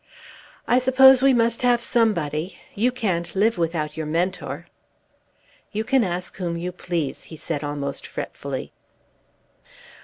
"I 0.67 0.79
suppose 0.79 1.21
we 1.21 1.31
must 1.31 1.61
have 1.61 1.79
somebody. 1.79 2.57
You 2.73 2.91
can't 2.91 3.35
live 3.35 3.59
without 3.59 3.95
your 3.95 4.07
Mentor." 4.07 4.65
"You 5.71 5.83
can 5.83 6.03
ask 6.03 6.37
whom 6.37 6.57
you 6.57 6.71
please," 6.71 7.25
he 7.25 7.37
said 7.37 7.63
almost 7.63 8.07
fretfully. 8.07 8.73